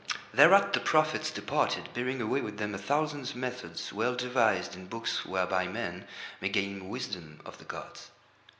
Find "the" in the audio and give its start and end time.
0.73-0.79, 7.59-7.65